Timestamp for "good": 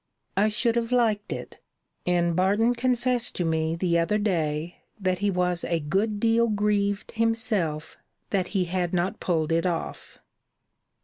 5.79-6.19